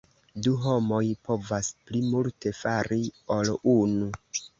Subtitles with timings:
[0.45, 2.99] Du homoj povas pli multe fari
[3.37, 4.09] ol unu.